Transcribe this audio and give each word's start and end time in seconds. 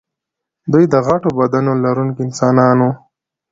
دوی 0.71 0.85
د 0.93 0.95
غټو 1.07 1.29
بدنونو 1.39 1.81
لرونکي 1.85 2.19
انسانان 2.27 2.77
وو. 2.83 2.91